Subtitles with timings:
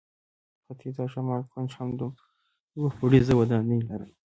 [0.65, 4.15] ختیځ او شمال کونج هم دوه پوړیزه ودانۍ لرله.